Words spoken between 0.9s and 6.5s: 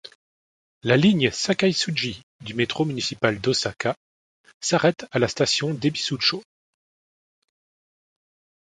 ligne Sakaisuji du métro Municipal d'Osaka s’arrête à la station Ebisuchō.